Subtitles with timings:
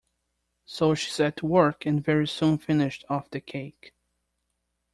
[0.65, 3.93] So she set to work, and very soon finished off the cake.